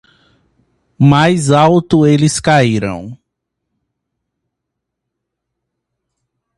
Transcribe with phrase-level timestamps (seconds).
[0.97, 3.15] Mais alto eles caíram.